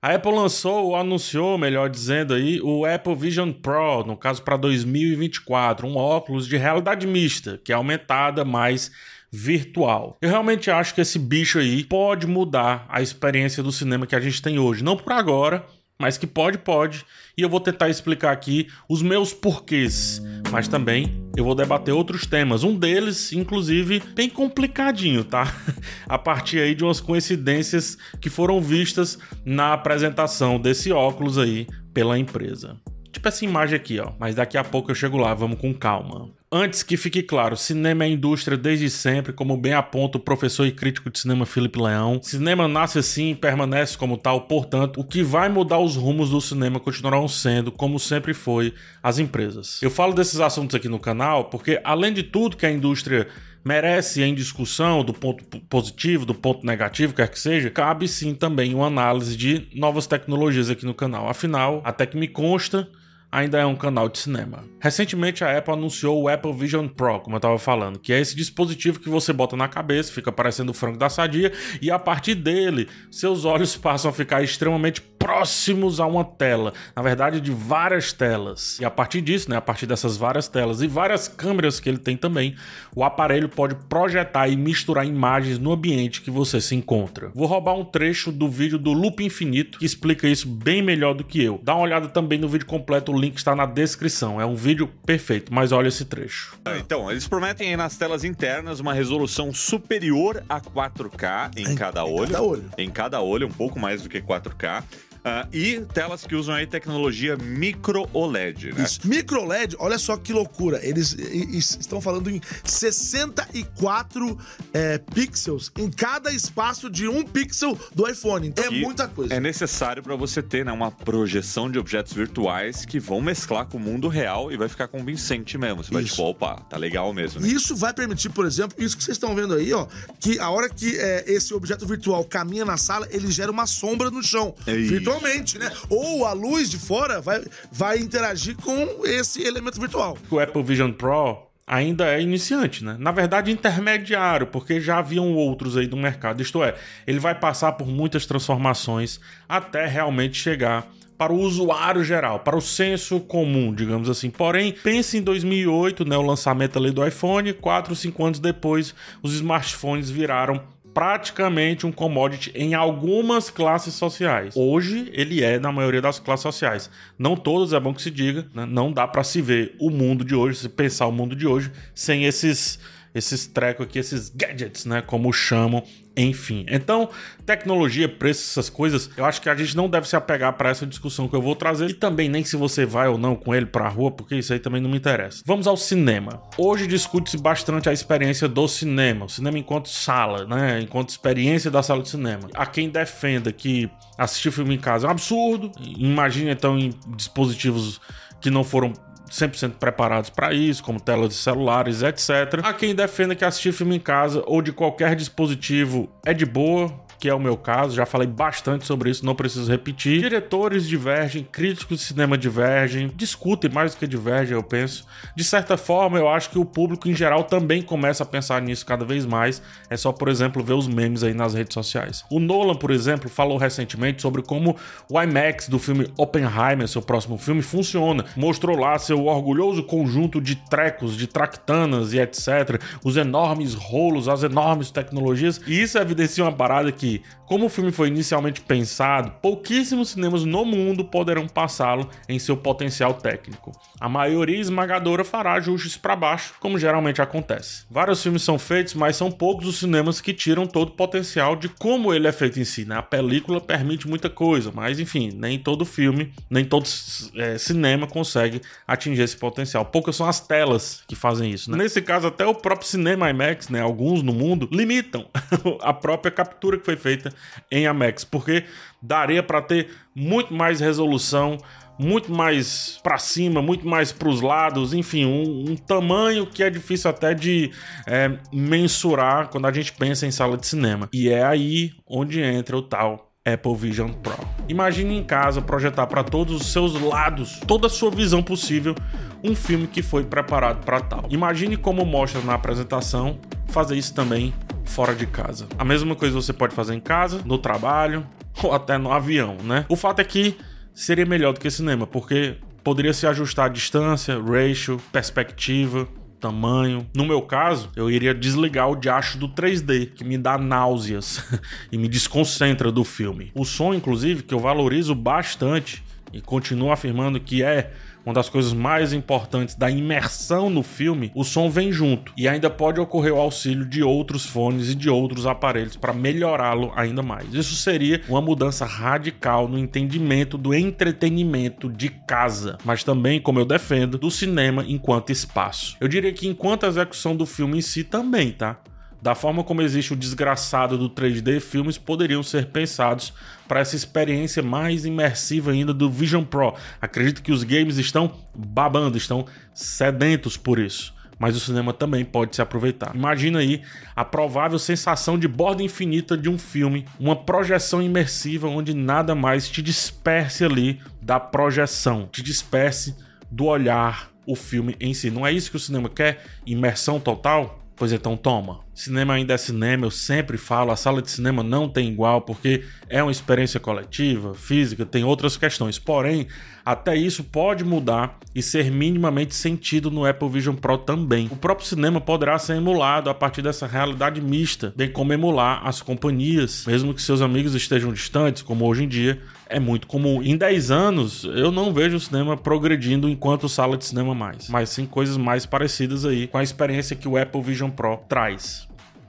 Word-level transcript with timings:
A 0.00 0.14
Apple 0.14 0.30
lançou 0.30 0.86
ou 0.86 0.96
anunciou, 0.96 1.58
melhor 1.58 1.90
dizendo 1.90 2.32
aí, 2.32 2.60
o 2.60 2.86
Apple 2.86 3.16
Vision 3.16 3.50
Pro, 3.50 4.04
no 4.04 4.16
caso 4.16 4.40
para 4.42 4.56
2024, 4.56 5.88
um 5.88 5.96
óculos 5.96 6.46
de 6.46 6.56
realidade 6.56 7.04
mista, 7.04 7.60
que 7.64 7.72
é 7.72 7.74
aumentada, 7.74 8.44
mais 8.44 8.92
virtual. 9.28 10.16
Eu 10.22 10.30
realmente 10.30 10.70
acho 10.70 10.94
que 10.94 11.00
esse 11.00 11.18
bicho 11.18 11.58
aí 11.58 11.82
pode 11.82 12.28
mudar 12.28 12.86
a 12.88 13.02
experiência 13.02 13.60
do 13.60 13.72
cinema 13.72 14.06
que 14.06 14.14
a 14.14 14.20
gente 14.20 14.40
tem 14.40 14.56
hoje, 14.56 14.84
não 14.84 14.96
por 14.96 15.12
agora, 15.12 15.66
mas 15.98 16.16
que 16.16 16.28
pode, 16.28 16.58
pode. 16.58 17.04
E 17.36 17.42
eu 17.42 17.48
vou 17.48 17.58
tentar 17.58 17.88
explicar 17.88 18.30
aqui 18.30 18.68
os 18.88 19.02
meus 19.02 19.32
porquês, 19.32 20.22
mas 20.52 20.68
também 20.68 21.27
eu 21.38 21.44
vou 21.44 21.54
debater 21.54 21.94
outros 21.94 22.26
temas. 22.26 22.64
Um 22.64 22.76
deles, 22.76 23.32
inclusive, 23.32 24.02
bem 24.14 24.28
complicadinho, 24.28 25.22
tá? 25.22 25.54
A 26.08 26.18
partir 26.18 26.58
aí 26.58 26.74
de 26.74 26.84
umas 26.84 27.00
coincidências 27.00 27.96
que 28.20 28.28
foram 28.28 28.60
vistas 28.60 29.18
na 29.44 29.72
apresentação 29.72 30.58
desse 30.58 30.90
óculos 30.90 31.38
aí 31.38 31.66
pela 31.94 32.18
empresa. 32.18 32.76
Tipo 33.12 33.28
essa 33.28 33.44
imagem 33.44 33.76
aqui, 33.76 34.00
ó. 34.00 34.12
Mas 34.18 34.34
daqui 34.34 34.58
a 34.58 34.64
pouco 34.64 34.90
eu 34.90 34.94
chego 34.94 35.16
lá, 35.16 35.32
vamos 35.32 35.60
com 35.60 35.72
calma. 35.72 36.30
Antes 36.50 36.82
que 36.82 36.96
fique 36.96 37.22
claro, 37.22 37.58
cinema 37.58 38.04
é 38.04 38.08
indústria 38.08 38.56
desde 38.56 38.88
sempre, 38.88 39.34
como 39.34 39.54
bem 39.54 39.74
aponta 39.74 40.16
o 40.16 40.20
professor 40.20 40.66
e 40.66 40.72
crítico 40.72 41.10
de 41.10 41.18
cinema 41.18 41.44
Felipe 41.44 41.78
Leão. 41.78 42.20
Cinema 42.22 42.66
nasce 42.66 42.98
assim 42.98 43.32
e 43.32 43.34
permanece 43.34 43.98
como 43.98 44.16
tal, 44.16 44.40
portanto, 44.42 44.98
o 44.98 45.04
que 45.04 45.22
vai 45.22 45.50
mudar 45.50 45.78
os 45.78 45.94
rumos 45.94 46.30
do 46.30 46.40
cinema 46.40 46.80
continuarão 46.80 47.28
sendo, 47.28 47.70
como 47.70 48.00
sempre 48.00 48.32
foi, 48.32 48.72
as 49.02 49.18
empresas. 49.18 49.82
Eu 49.82 49.90
falo 49.90 50.14
desses 50.14 50.40
assuntos 50.40 50.74
aqui 50.74 50.88
no 50.88 50.98
canal 50.98 51.44
porque, 51.50 51.82
além 51.84 52.14
de 52.14 52.22
tudo 52.22 52.56
que 52.56 52.64
a 52.64 52.72
indústria 52.72 53.28
merece 53.62 54.22
em 54.22 54.34
discussão 54.34 55.04
do 55.04 55.12
ponto 55.12 55.44
positivo, 55.68 56.24
do 56.24 56.34
ponto 56.34 56.64
negativo, 56.64 57.12
quer 57.12 57.28
que 57.28 57.38
seja, 57.38 57.68
cabe 57.68 58.08
sim 58.08 58.34
também 58.34 58.74
uma 58.74 58.86
análise 58.86 59.36
de 59.36 59.68
novas 59.74 60.06
tecnologias 60.06 60.70
aqui 60.70 60.86
no 60.86 60.94
canal. 60.94 61.28
Afinal, 61.28 61.82
até 61.84 62.06
que 62.06 62.16
me 62.16 62.26
consta, 62.26 62.88
ainda 63.30 63.58
é 63.58 63.66
um 63.66 63.76
canal 63.76 64.08
de 64.08 64.18
cinema. 64.18 64.64
Recentemente 64.80 65.44
a 65.44 65.56
Apple 65.56 65.74
anunciou 65.74 66.22
o 66.22 66.28
Apple 66.28 66.52
Vision 66.52 66.88
Pro, 66.88 67.20
como 67.20 67.36
eu 67.36 67.38
estava 67.38 67.58
falando, 67.58 67.98
que 67.98 68.12
é 68.12 68.20
esse 68.20 68.34
dispositivo 68.34 69.00
que 69.00 69.08
você 69.08 69.32
bota 69.32 69.56
na 69.56 69.68
cabeça, 69.68 70.12
fica 70.12 70.32
parecendo 70.32 70.72
o 70.72 70.74
frango 70.74 70.98
da 70.98 71.08
sadia, 71.08 71.52
e 71.80 71.90
a 71.90 71.98
partir 71.98 72.34
dele, 72.34 72.88
seus 73.10 73.44
olhos 73.44 73.76
passam 73.78 74.10
a 74.10 74.14
ficar 74.14 74.42
extremamente 74.42 75.00
próximos 75.18 76.00
a 76.00 76.06
uma 76.06 76.24
tela, 76.24 76.72
na 76.94 77.02
verdade 77.02 77.40
de 77.40 77.50
várias 77.50 78.12
telas. 78.12 78.78
E 78.80 78.84
a 78.84 78.90
partir 78.90 79.20
disso, 79.20 79.50
né, 79.50 79.56
a 79.56 79.60
partir 79.60 79.86
dessas 79.86 80.16
várias 80.16 80.48
telas 80.48 80.80
e 80.80 80.86
várias 80.86 81.28
câmeras 81.28 81.80
que 81.80 81.88
ele 81.88 81.98
tem 81.98 82.16
também, 82.16 82.54
o 82.94 83.04
aparelho 83.04 83.48
pode 83.48 83.74
projetar 83.88 84.48
e 84.48 84.56
misturar 84.56 85.06
imagens 85.06 85.58
no 85.58 85.72
ambiente 85.72 86.22
que 86.22 86.30
você 86.30 86.60
se 86.60 86.74
encontra. 86.74 87.30
Vou 87.34 87.46
roubar 87.46 87.74
um 87.74 87.84
trecho 87.84 88.30
do 88.32 88.48
vídeo 88.48 88.78
do 88.78 88.92
Loop 88.92 89.22
Infinito 89.22 89.78
que 89.78 89.86
explica 89.86 90.28
isso 90.28 90.48
bem 90.48 90.82
melhor 90.82 91.14
do 91.14 91.24
que 91.24 91.42
eu. 91.42 91.60
Dá 91.62 91.74
uma 91.74 91.84
olhada 91.84 92.08
também 92.08 92.38
no 92.38 92.48
vídeo 92.48 92.66
completo 92.66 93.12
link 93.12 93.36
está 93.36 93.54
na 93.54 93.66
descrição. 93.66 94.40
É 94.40 94.46
um 94.46 94.54
vídeo 94.54 94.86
perfeito, 95.04 95.52
mas 95.52 95.72
olha 95.72 95.88
esse 95.88 96.04
trecho. 96.04 96.58
Então, 96.78 97.10
eles 97.10 97.26
prometem 97.26 97.70
aí 97.70 97.76
nas 97.76 97.96
telas 97.96 98.24
internas 98.24 98.80
uma 98.80 98.92
resolução 98.92 99.52
superior 99.52 100.42
a 100.48 100.60
4K 100.60 101.50
em, 101.56 101.72
em 101.72 101.74
cada 101.74 102.04
olho. 102.04 102.32
Cada 102.32 102.42
olho. 102.42 102.64
Em 102.76 102.90
cada 102.90 103.20
olho, 103.20 103.46
um 103.46 103.52
pouco 103.52 103.78
mais 103.78 104.02
do 104.02 104.08
que 104.08 104.20
4K. 104.20 104.84
Uh, 105.18 105.48
e 105.52 105.80
telas 105.92 106.24
que 106.24 106.34
usam 106.34 106.54
aí 106.54 106.66
tecnologia 106.66 107.36
micro 107.36 108.08
OLED, 108.12 108.72
né? 108.72 108.84
Isso. 108.84 109.00
Micro 109.04 109.42
OLED, 109.42 109.76
olha 109.78 109.98
só 109.98 110.16
que 110.16 110.32
loucura. 110.32 110.80
Eles, 110.82 111.16
eles 111.18 111.76
estão 111.80 112.00
falando 112.00 112.30
em 112.30 112.40
64 112.64 114.38
é, 114.72 114.98
pixels 114.98 115.70
em 115.76 115.90
cada 115.90 116.32
espaço 116.32 116.88
de 116.88 117.08
um 117.08 117.24
pixel 117.24 117.78
do 117.94 118.08
iPhone. 118.08 118.48
Então 118.48 118.64
é 118.64 118.70
muita 118.70 119.08
coisa. 119.08 119.34
É 119.34 119.40
necessário 119.40 120.02
para 120.02 120.14
você 120.16 120.42
ter 120.42 120.64
né, 120.64 120.72
uma 120.72 120.90
projeção 120.90 121.70
de 121.70 121.78
objetos 121.78 122.12
virtuais 122.12 122.84
que 122.84 123.00
vão 123.00 123.20
mesclar 123.20 123.66
com 123.66 123.76
o 123.76 123.80
mundo 123.80 124.08
real 124.08 124.52
e 124.52 124.56
vai 124.56 124.68
ficar 124.68 124.88
convincente 124.88 125.58
mesmo. 125.58 125.82
Você 125.82 125.92
vai 125.92 126.02
isso. 126.02 126.14
tipo, 126.14 126.28
opa, 126.28 126.56
tá 126.68 126.76
legal 126.76 127.12
mesmo. 127.12 127.40
Né? 127.40 127.48
Isso 127.48 127.74
vai 127.74 127.92
permitir, 127.92 128.30
por 128.30 128.46
exemplo, 128.46 128.82
isso 128.82 128.96
que 128.96 129.04
vocês 129.04 129.16
estão 129.16 129.34
vendo 129.34 129.54
aí, 129.54 129.72
ó, 129.72 129.86
que 130.20 130.38
a 130.38 130.50
hora 130.50 130.68
que 130.68 130.96
é, 130.96 131.24
esse 131.26 131.52
objeto 131.52 131.86
virtual 131.86 132.24
caminha 132.24 132.64
na 132.64 132.76
sala, 132.76 133.06
ele 133.10 133.30
gera 133.30 133.50
uma 133.50 133.66
sombra 133.66 134.10
no 134.10 134.22
chão. 134.22 134.54
É 134.66 134.76
isso 134.76 135.07
virtualmente, 135.08 135.58
né? 135.58 135.70
Ou 135.88 136.26
a 136.26 136.32
luz 136.32 136.70
de 136.70 136.78
fora 136.78 137.20
vai, 137.20 137.42
vai 137.70 137.98
interagir 137.98 138.56
com 138.56 139.04
esse 139.04 139.42
elemento 139.42 139.80
virtual. 139.80 140.16
O 140.30 140.38
Apple 140.38 140.62
Vision 140.62 140.92
Pro 140.92 141.48
ainda 141.66 142.06
é 142.06 142.20
iniciante, 142.20 142.84
né? 142.84 142.96
Na 142.98 143.12
verdade, 143.12 143.50
intermediário, 143.50 144.46
porque 144.46 144.80
já 144.80 144.98
haviam 144.98 145.34
outros 145.34 145.76
aí 145.76 145.86
no 145.86 145.96
mercado. 145.96 146.42
Isto 146.42 146.62
é, 146.62 146.74
ele 147.06 147.18
vai 147.18 147.34
passar 147.34 147.72
por 147.72 147.86
muitas 147.86 148.24
transformações 148.24 149.20
até 149.48 149.86
realmente 149.86 150.38
chegar 150.38 150.88
para 151.18 151.32
o 151.32 151.40
usuário 151.40 152.04
geral, 152.04 152.38
para 152.40 152.56
o 152.56 152.60
senso 152.60 153.18
comum, 153.18 153.74
digamos 153.74 154.08
assim. 154.08 154.30
Porém, 154.30 154.72
pense 154.72 155.18
em 155.18 155.22
2008, 155.22 156.04
né, 156.04 156.16
o 156.16 156.22
lançamento 156.22 156.78
ali 156.78 156.92
do 156.92 157.04
iPhone, 157.04 157.52
4, 157.52 157.96
5 157.96 158.24
anos 158.24 158.38
depois, 158.38 158.94
os 159.20 159.34
smartphones 159.34 160.08
viraram 160.08 160.62
praticamente 160.98 161.86
um 161.86 161.92
commodity 161.92 162.50
em 162.56 162.74
algumas 162.74 163.50
classes 163.50 163.94
sociais. 163.94 164.54
Hoje 164.56 165.08
ele 165.12 165.44
é 165.44 165.56
na 165.56 165.70
maioria 165.70 166.02
das 166.02 166.18
classes 166.18 166.42
sociais. 166.42 166.90
Não 167.16 167.36
todas, 167.36 167.72
é 167.72 167.78
bom 167.78 167.94
que 167.94 168.02
se 168.02 168.10
diga, 168.10 168.48
né? 168.52 168.66
não 168.66 168.90
dá 168.90 169.06
para 169.06 169.22
se 169.22 169.40
ver 169.40 169.76
o 169.78 169.90
mundo 169.90 170.24
de 170.24 170.34
hoje, 170.34 170.58
se 170.58 170.68
pensar 170.68 171.06
o 171.06 171.12
mundo 171.12 171.36
de 171.36 171.46
hoje 171.46 171.70
sem 171.94 172.24
esses 172.24 172.80
esses 173.14 173.46
trecos 173.46 173.86
aqui, 173.86 173.98
esses 173.98 174.28
gadgets, 174.28 174.84
né, 174.84 175.02
como 175.02 175.32
chamam 175.32 175.82
enfim. 176.18 176.66
Então, 176.68 177.08
tecnologia, 177.46 178.08
preço, 178.08 178.50
essas 178.50 178.68
coisas, 178.68 179.08
eu 179.16 179.24
acho 179.24 179.40
que 179.40 179.48
a 179.48 179.54
gente 179.54 179.76
não 179.76 179.88
deve 179.88 180.08
se 180.08 180.16
apegar 180.16 180.52
para 180.54 180.70
essa 180.70 180.84
discussão 180.84 181.28
que 181.28 181.36
eu 181.36 181.40
vou 181.40 181.54
trazer 181.54 181.90
e 181.90 181.94
também 181.94 182.28
nem 182.28 182.44
se 182.44 182.56
você 182.56 182.84
vai 182.84 183.08
ou 183.08 183.16
não 183.16 183.36
com 183.36 183.54
ele 183.54 183.66
para 183.66 183.86
a 183.86 183.88
rua, 183.88 184.10
porque 184.10 184.34
isso 184.34 184.52
aí 184.52 184.58
também 184.58 184.80
não 184.80 184.90
me 184.90 184.96
interessa. 184.96 185.42
Vamos 185.46 185.68
ao 185.68 185.76
cinema. 185.76 186.42
Hoje 186.56 186.86
discute-se 186.86 187.38
bastante 187.38 187.88
a 187.88 187.92
experiência 187.92 188.48
do 188.48 188.66
cinema, 188.66 189.26
o 189.26 189.28
cinema 189.28 189.58
enquanto 189.58 189.88
sala, 189.88 190.44
né, 190.44 190.80
enquanto 190.80 191.10
experiência 191.10 191.70
da 191.70 191.82
sala 191.82 192.02
de 192.02 192.08
cinema. 192.08 192.48
Há 192.54 192.66
quem 192.66 192.88
defenda 192.88 193.52
que 193.52 193.88
assistir 194.16 194.50
filme 194.50 194.74
em 194.74 194.78
casa 194.78 195.06
é 195.06 195.08
um 195.08 195.12
absurdo. 195.12 195.70
Imagine 195.80 196.50
então 196.50 196.76
em 196.76 196.92
dispositivos 197.16 198.00
que 198.40 198.50
não 198.50 198.64
foram 198.64 198.92
100% 199.30 199.72
preparados 199.78 200.30
para 200.30 200.52
isso, 200.52 200.82
como 200.82 201.00
telas 201.00 201.30
de 201.30 201.34
celulares, 201.34 202.02
etc. 202.02 202.60
Há 202.62 202.72
quem 202.72 202.94
defenda 202.94 203.34
que 203.34 203.44
assistir 203.44 203.72
filme 203.72 203.96
em 203.96 204.00
casa 204.00 204.42
ou 204.46 204.62
de 204.62 204.72
qualquer 204.72 205.14
dispositivo 205.14 206.08
é 206.24 206.32
de 206.32 206.46
boa, 206.46 206.92
que 207.18 207.28
é 207.28 207.34
o 207.34 207.40
meu 207.40 207.56
caso, 207.56 207.96
já 207.96 208.06
falei 208.06 208.28
bastante 208.28 208.86
sobre 208.86 209.10
isso, 209.10 209.26
não 209.26 209.34
preciso 209.34 209.70
repetir. 209.70 210.20
Diretores 210.20 210.86
divergem, 210.86 211.42
críticos 211.50 211.98
de 211.98 212.04
cinema 212.04 212.38
divergem, 212.38 213.10
discutem 213.14 213.70
mais 213.70 213.94
do 213.94 213.98
que 213.98 214.06
divergem, 214.06 214.54
eu 214.54 214.62
penso. 214.62 215.04
De 215.34 215.42
certa 215.42 215.76
forma, 215.76 216.18
eu 216.18 216.28
acho 216.28 216.50
que 216.50 216.58
o 216.58 216.64
público 216.64 217.08
em 217.08 217.14
geral 217.14 217.44
também 217.44 217.82
começa 217.82 218.22
a 218.22 218.26
pensar 218.26 218.62
nisso 218.62 218.86
cada 218.86 219.04
vez 219.04 219.26
mais. 219.26 219.60
É 219.90 219.96
só, 219.96 220.12
por 220.12 220.28
exemplo, 220.28 220.62
ver 220.62 220.74
os 220.74 220.86
memes 220.86 221.24
aí 221.24 221.34
nas 221.34 221.54
redes 221.54 221.74
sociais. 221.74 222.24
O 222.30 222.38
Nolan, 222.38 222.76
por 222.76 222.90
exemplo, 222.90 223.28
falou 223.28 223.58
recentemente 223.58 224.22
sobre 224.22 224.42
como 224.42 224.76
o 225.10 225.20
IMAX 225.20 225.68
do 225.68 225.78
filme 225.78 226.08
Oppenheimer, 226.16 226.86
seu 226.86 227.02
próximo 227.02 227.36
filme, 227.36 227.62
funciona. 227.62 228.24
Mostrou 228.36 228.78
lá 228.78 228.98
seu 228.98 229.26
orgulhoso 229.26 229.82
conjunto 229.82 230.40
de 230.40 230.54
trecos, 230.54 231.16
de 231.16 231.26
tractanas 231.26 232.12
e 232.12 232.20
etc. 232.20 232.80
Os 233.02 233.16
enormes 233.16 233.74
rolos, 233.74 234.28
as 234.28 234.42
enormes 234.42 234.90
tecnologias. 234.90 235.60
E 235.66 235.82
isso 235.82 235.98
evidencia 235.98 236.44
uma 236.44 236.52
parada 236.52 236.92
que 236.92 237.07
que, 237.08 237.22
como 237.48 237.64
o 237.64 237.68
filme 237.70 237.90
foi 237.90 238.08
inicialmente 238.08 238.60
pensado, 238.60 239.32
pouquíssimos 239.40 240.10
cinemas 240.10 240.44
no 240.44 240.66
mundo 240.66 241.02
poderão 241.02 241.48
passá-lo 241.48 242.08
em 242.28 242.38
seu 242.38 242.58
potencial 242.58 243.14
técnico. 243.14 243.72
A 243.98 244.06
maioria 244.06 244.58
esmagadora 244.58 245.24
fará 245.24 245.54
ajustes 245.54 245.96
para 245.96 246.14
baixo, 246.14 246.52
como 246.60 246.78
geralmente 246.78 247.22
acontece. 247.22 247.84
Vários 247.90 248.22
filmes 248.22 248.42
são 248.42 248.58
feitos, 248.58 248.92
mas 248.92 249.16
são 249.16 249.30
poucos 249.30 249.66
os 249.66 249.78
cinemas 249.78 250.20
que 250.20 250.34
tiram 250.34 250.66
todo 250.66 250.90
o 250.90 250.92
potencial 250.92 251.56
de 251.56 251.70
como 251.70 252.12
ele 252.12 252.28
é 252.28 252.32
feito 252.32 252.60
em 252.60 252.64
si. 252.64 252.84
Né? 252.84 252.96
A 252.96 253.02
película 253.02 253.62
permite 253.62 254.06
muita 254.06 254.28
coisa, 254.28 254.70
mas 254.70 255.00
enfim, 255.00 255.30
nem 255.34 255.58
todo 255.58 255.86
filme, 255.86 256.34
nem 256.50 256.66
todo 256.66 256.86
é, 257.34 257.56
cinema 257.56 258.06
consegue 258.06 258.60
atingir 258.86 259.22
esse 259.22 259.36
potencial. 259.36 259.86
Poucas 259.86 260.16
são 260.16 260.28
as 260.28 260.38
telas 260.38 261.02
que 261.08 261.16
fazem 261.16 261.50
isso. 261.50 261.70
Né? 261.70 261.78
Nesse 261.78 262.02
caso, 262.02 262.26
até 262.26 262.44
o 262.44 262.54
próprio 262.54 262.86
cinema 262.86 263.30
IMAX, 263.30 263.70
né, 263.70 263.80
alguns 263.80 264.22
no 264.22 264.34
mundo, 264.34 264.68
limitam 264.70 265.26
a 265.80 265.94
própria 265.94 266.30
captura 266.30 266.76
que 266.76 266.84
foi 266.84 266.96
feita 266.96 267.37
em 267.70 267.86
Amex, 267.86 268.24
porque 268.24 268.64
daria 269.02 269.42
para 269.42 269.62
ter 269.62 269.88
muito 270.14 270.52
mais 270.52 270.80
resolução, 270.80 271.58
muito 271.98 272.32
mais 272.32 273.00
para 273.02 273.18
cima, 273.18 273.60
muito 273.60 273.86
mais 273.86 274.12
para 274.12 274.28
os 274.28 274.40
lados, 274.40 274.94
enfim, 274.94 275.24
um, 275.24 275.72
um, 275.72 275.76
tamanho 275.76 276.46
que 276.46 276.62
é 276.62 276.70
difícil 276.70 277.10
até 277.10 277.34
de 277.34 277.72
é, 278.06 278.38
mensurar 278.52 279.48
quando 279.48 279.66
a 279.66 279.72
gente 279.72 279.92
pensa 279.92 280.26
em 280.26 280.30
sala 280.30 280.56
de 280.56 280.66
cinema. 280.66 281.08
E 281.12 281.28
é 281.28 281.44
aí 281.44 281.92
onde 282.06 282.40
entra 282.40 282.76
o 282.76 282.82
tal 282.82 283.28
Apple 283.44 283.74
Vision 283.74 284.12
Pro. 284.12 284.38
Imagine 284.68 285.16
em 285.16 285.24
casa 285.24 285.60
projetar 285.60 286.06
para 286.06 286.22
todos 286.22 286.60
os 286.60 286.72
seus 286.72 287.00
lados, 287.00 287.58
toda 287.66 287.86
a 287.86 287.90
sua 287.90 288.10
visão 288.10 288.42
possível, 288.42 288.94
um 289.42 289.54
filme 289.54 289.86
que 289.86 290.02
foi 290.02 290.24
preparado 290.24 290.84
para 290.84 291.00
tal. 291.00 291.24
Imagine 291.30 291.76
como 291.76 292.04
mostra 292.04 292.40
na 292.42 292.54
apresentação, 292.54 293.38
fazer 293.68 293.96
isso 293.96 294.14
também 294.14 294.52
fora 294.88 295.14
de 295.14 295.26
casa. 295.26 295.68
A 295.78 295.84
mesma 295.84 296.16
coisa 296.16 296.34
você 296.34 296.52
pode 296.52 296.74
fazer 296.74 296.94
em 296.94 297.00
casa, 297.00 297.42
no 297.44 297.58
trabalho, 297.58 298.26
ou 298.62 298.72
até 298.72 298.98
no 298.98 299.12
avião, 299.12 299.56
né? 299.62 299.84
O 299.88 299.96
fato 299.96 300.20
é 300.20 300.24
que 300.24 300.56
seria 300.92 301.24
melhor 301.24 301.52
do 301.52 301.60
que 301.60 301.70
cinema, 301.70 302.06
porque 302.06 302.56
poderia 302.82 303.12
se 303.12 303.26
ajustar 303.26 303.66
a 303.66 303.68
distância, 303.68 304.36
ratio, 304.40 305.00
perspectiva, 305.12 306.08
tamanho. 306.40 307.06
No 307.14 307.24
meu 307.24 307.42
caso, 307.42 307.90
eu 307.94 308.10
iria 308.10 308.34
desligar 308.34 308.88
o 308.90 308.96
diacho 308.96 309.38
do 309.38 309.48
3D, 309.48 310.12
que 310.14 310.24
me 310.24 310.38
dá 310.38 310.56
náuseas 310.56 311.44
e 311.92 311.98
me 311.98 312.08
desconcentra 312.08 312.90
do 312.90 313.04
filme. 313.04 313.52
O 313.54 313.64
som, 313.64 313.92
inclusive, 313.92 314.42
que 314.42 314.54
eu 314.54 314.58
valorizo 314.58 315.14
bastante 315.14 316.02
e 316.32 316.40
continuo 316.40 316.92
afirmando 316.92 317.40
que 317.40 317.62
é 317.62 317.92
uma 318.28 318.34
das 318.34 318.50
coisas 318.50 318.74
mais 318.74 319.14
importantes 319.14 319.74
da 319.74 319.90
imersão 319.90 320.68
no 320.68 320.82
filme, 320.82 321.32
o 321.34 321.42
som 321.42 321.70
vem 321.70 321.90
junto 321.90 322.30
e 322.36 322.46
ainda 322.46 322.68
pode 322.68 323.00
ocorrer 323.00 323.32
o 323.32 323.40
auxílio 323.40 323.86
de 323.86 324.02
outros 324.02 324.44
fones 324.44 324.90
e 324.90 324.94
de 324.94 325.08
outros 325.08 325.46
aparelhos 325.46 325.96
para 325.96 326.12
melhorá-lo 326.12 326.92
ainda 326.94 327.22
mais. 327.22 327.54
Isso 327.54 327.74
seria 327.74 328.20
uma 328.28 328.42
mudança 328.42 328.84
radical 328.84 329.66
no 329.66 329.78
entendimento 329.78 330.58
do 330.58 330.74
entretenimento 330.74 331.88
de 331.88 332.10
casa, 332.10 332.76
mas 332.84 333.02
também, 333.02 333.40
como 333.40 333.60
eu 333.60 333.64
defendo, 333.64 334.18
do 334.18 334.30
cinema 334.30 334.84
enquanto 334.86 335.32
espaço. 335.32 335.96
Eu 335.98 336.06
diria 336.06 336.32
que 336.32 336.46
enquanto 336.46 336.84
a 336.84 336.88
execução 336.88 337.34
do 337.34 337.46
filme 337.46 337.78
em 337.78 337.82
si 337.82 338.04
também, 338.04 338.52
tá? 338.52 338.78
Da 339.20 339.34
forma 339.34 339.64
como 339.64 339.82
existe 339.82 340.12
o 340.12 340.16
desgraçado 340.16 340.96
do 340.96 341.10
3D, 341.10 341.60
filmes 341.60 341.98
poderiam 341.98 342.42
ser 342.42 342.66
pensados 342.66 343.32
para 343.66 343.80
essa 343.80 343.96
experiência 343.96 344.62
mais 344.62 345.04
imersiva 345.04 345.72
ainda 345.72 345.92
do 345.92 346.08
Vision 346.10 346.44
Pro. 346.44 346.74
Acredito 347.00 347.42
que 347.42 347.52
os 347.52 347.64
games 347.64 347.98
estão 347.98 348.32
babando, 348.54 349.18
estão 349.18 349.44
sedentos 349.74 350.56
por 350.56 350.78
isso. 350.78 351.14
Mas 351.38 351.56
o 351.56 351.60
cinema 351.60 351.92
também 351.92 352.24
pode 352.24 352.56
se 352.56 352.62
aproveitar. 352.62 353.14
Imagina 353.14 353.60
aí 353.60 353.82
a 354.14 354.24
provável 354.24 354.78
sensação 354.78 355.38
de 355.38 355.46
borda 355.46 355.82
infinita 355.82 356.36
de 356.36 356.48
um 356.48 356.58
filme, 356.58 357.04
uma 357.18 357.36
projeção 357.36 358.02
imersiva 358.02 358.66
onde 358.66 358.92
nada 358.92 359.34
mais 359.34 359.68
te 359.68 359.80
disperse 359.80 360.64
ali 360.64 361.00
da 361.22 361.38
projeção, 361.38 362.28
te 362.30 362.42
disperse 362.42 363.16
do 363.50 363.66
olhar 363.66 364.30
o 364.44 364.56
filme 364.56 364.96
em 364.98 365.14
si. 365.14 365.30
Não 365.30 365.46
é 365.46 365.52
isso 365.52 365.70
que 365.70 365.76
o 365.76 365.80
cinema 365.80 366.08
quer? 366.08 366.44
Imersão 366.66 367.20
total? 367.20 367.84
Pois 367.94 368.12
então 368.12 368.36
toma. 368.36 368.87
Cinema 368.98 369.34
ainda 369.34 369.54
é 369.54 369.56
cinema, 369.56 370.06
eu 370.06 370.10
sempre 370.10 370.58
falo, 370.58 370.90
a 370.90 370.96
sala 370.96 371.22
de 371.22 371.30
cinema 371.30 371.62
não 371.62 371.88
tem 371.88 372.08
igual, 372.08 372.40
porque 372.40 372.82
é 373.08 373.22
uma 373.22 373.30
experiência 373.30 373.78
coletiva, 373.78 374.56
física, 374.56 375.06
tem 375.06 375.22
outras 375.22 375.56
questões. 375.56 376.00
Porém, 376.00 376.48
até 376.84 377.14
isso 377.14 377.44
pode 377.44 377.84
mudar 377.84 378.40
e 378.52 378.60
ser 378.60 378.90
minimamente 378.90 379.54
sentido 379.54 380.10
no 380.10 380.26
Apple 380.26 380.48
Vision 380.48 380.74
Pro 380.74 380.98
também. 380.98 381.46
O 381.48 381.54
próprio 381.54 381.86
cinema 381.86 382.20
poderá 382.20 382.58
ser 382.58 382.76
emulado 382.76 383.30
a 383.30 383.34
partir 383.34 383.62
dessa 383.62 383.86
realidade 383.86 384.40
mista, 384.40 384.92
bem 384.96 385.08
como 385.08 385.32
emular 385.32 385.86
as 385.86 386.02
companhias, 386.02 386.84
mesmo 386.84 387.14
que 387.14 387.22
seus 387.22 387.40
amigos 387.40 387.76
estejam 387.76 388.12
distantes, 388.12 388.62
como 388.62 388.84
hoje 388.84 389.04
em 389.04 389.08
dia 389.08 389.40
é 389.68 389.78
muito 389.78 390.08
comum. 390.08 390.42
Em 390.42 390.56
10 390.56 390.90
anos, 390.90 391.44
eu 391.44 391.70
não 391.70 391.92
vejo 391.92 392.16
o 392.16 392.20
cinema 392.20 392.56
progredindo 392.56 393.28
enquanto 393.28 393.68
sala 393.68 393.96
de 393.96 394.04
cinema 394.04 394.34
mais, 394.34 394.68
mas 394.68 394.88
sim 394.88 395.06
coisas 395.06 395.36
mais 395.36 395.66
parecidas 395.66 396.24
aí 396.24 396.48
com 396.48 396.58
a 396.58 396.64
experiência 396.64 397.14
que 397.14 397.28
o 397.28 397.36
Apple 397.36 397.62
Vision 397.62 397.90
Pro 397.90 398.16
traz. 398.28 398.87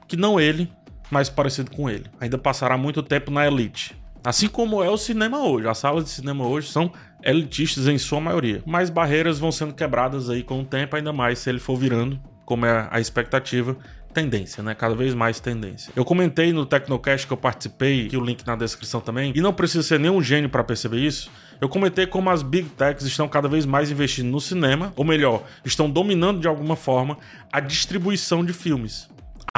Que 0.10 0.18
não 0.18 0.40
ele, 0.40 0.70
mas 1.12 1.30
parecido 1.30 1.70
com 1.70 1.88
ele. 1.88 2.06
Ainda 2.20 2.36
passará 2.36 2.76
muito 2.76 3.04
tempo 3.04 3.30
na 3.30 3.46
Elite. 3.46 3.96
Assim 4.24 4.48
como 4.48 4.84
é 4.84 4.90
o 4.90 4.98
cinema 4.98 5.40
hoje. 5.46 5.68
As 5.68 5.78
salas 5.78 6.04
de 6.04 6.10
cinema 6.10 6.46
hoje 6.46 6.68
são 6.68 6.92
elitistas 7.24 7.88
em 7.88 7.98
sua 8.00 8.20
maioria. 8.20 8.64
Mas 8.66 8.90
barreiras 8.90 9.38
vão 9.38 9.52
sendo 9.52 9.74
quebradas 9.74 10.28
aí 10.30 10.42
com 10.42 10.62
o 10.62 10.66
tempo, 10.66 10.96
ainda 10.96 11.14
mais 11.14 11.40
se 11.40 11.50
ele 11.50 11.60
for 11.60 11.78
virando, 11.78 12.20
como 12.44 12.66
é 12.66 12.88
a 12.90 13.00
expectativa, 13.00 13.78
tendência, 14.12 14.64
né? 14.64 14.74
Cada 14.74 14.96
vez 14.96 15.14
mais 15.14 15.40
tendência. 15.40 15.94
Eu 15.96 16.04
comentei 16.04 16.52
no 16.52 16.66
Tecnocast 16.66 17.28
que 17.28 17.34
eu 17.34 17.38
participei, 17.38 18.08
que 18.08 18.18
o 18.18 18.26
link 18.26 18.46
na 18.48 18.56
descrição 18.56 19.00
também, 19.00 19.32
e 19.36 19.42
não 19.42 19.54
precisa 19.54 19.84
ser 19.84 20.00
nenhum 20.00 20.22
gênio 20.24 20.50
para 20.50 20.64
perceber 20.64 20.98
isso. 20.98 21.30
Eu 21.62 21.70
comentei 21.70 22.08
como 22.08 22.30
as 22.30 22.42
big 22.42 22.70
techs 22.70 23.06
estão 23.06 23.28
cada 23.28 23.48
vez 23.48 23.66
mais 23.66 23.92
investindo 23.92 24.30
no 24.30 24.42
cinema, 24.42 24.92
ou 24.96 25.06
melhor, 25.06 25.44
estão 25.64 25.90
dominando 25.90 26.40
de 26.40 26.48
alguma 26.48 26.76
forma 26.76 27.18
a 27.52 27.60
distribuição 27.60 28.44
de 28.44 28.54
filmes. 28.54 29.08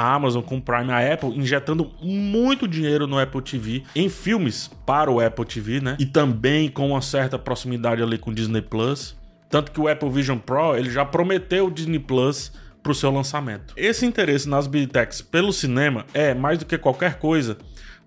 A 0.02 0.14
Amazon 0.14 0.42
com 0.42 0.56
o 0.56 0.60
Prime, 0.60 0.90
a 0.90 1.14
Apple 1.14 1.30
injetando 1.30 1.92
muito 2.02 2.66
dinheiro 2.66 3.06
no 3.06 3.20
Apple 3.20 3.40
TV 3.40 3.84
em 3.94 4.08
filmes 4.08 4.68
para 4.84 5.08
o 5.08 5.20
Apple 5.20 5.44
TV, 5.44 5.80
né? 5.80 5.96
E 6.00 6.04
também 6.04 6.68
com 6.68 6.88
uma 6.88 7.00
certa 7.00 7.38
proximidade 7.38 8.02
ali 8.02 8.18
com 8.18 8.32
o 8.32 8.34
Disney 8.34 8.62
Plus. 8.62 9.16
Tanto 9.48 9.70
que 9.70 9.80
o 9.80 9.86
Apple 9.86 10.10
Vision 10.10 10.38
Pro 10.38 10.74
ele 10.76 10.90
já 10.90 11.04
prometeu 11.04 11.66
o 11.66 11.70
Disney 11.70 12.00
Plus 12.00 12.50
para 12.82 12.92
o 12.92 12.94
seu 12.94 13.10
lançamento. 13.10 13.72
Esse 13.76 14.04
interesse 14.04 14.48
nas 14.48 14.66
big 14.66 14.90
pelo 15.30 15.52
cinema 15.52 16.04
é, 16.12 16.34
mais 16.34 16.58
do 16.58 16.66
que 16.66 16.76
qualquer 16.76 17.18
coisa, 17.18 17.56